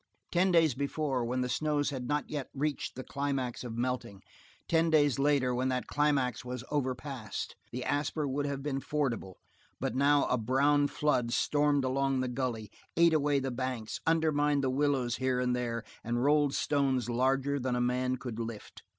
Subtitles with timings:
[0.31, 4.23] Ten days before, when the snows had not yet reached the climax of melting,
[4.67, 9.35] ten days later when that climax was overpassed, the Asper would have been fordable,
[9.79, 14.71] but now a brown flood stormed along the gully, ate away the banks, undermined the
[14.71, 18.81] willows here and there, and rolled stones larger than a man could lift.